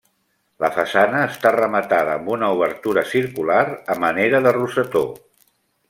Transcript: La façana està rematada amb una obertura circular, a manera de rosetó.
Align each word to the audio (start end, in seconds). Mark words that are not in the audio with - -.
La 0.63 0.69
façana 0.77 1.19
està 1.33 1.51
rematada 1.57 2.15
amb 2.21 2.33
una 2.37 2.49
obertura 2.57 3.05
circular, 3.13 3.63
a 3.97 3.99
manera 4.07 4.45
de 4.49 4.57
rosetó. 4.61 5.07